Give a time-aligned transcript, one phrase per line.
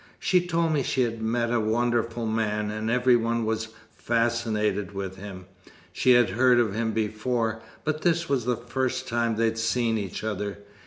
[0.17, 5.45] She told me she'd met a wonderful man, and every one was fascinated with him.
[5.93, 10.23] She had heard of him before, but this was the first time they'd seen each
[10.23, 10.57] other.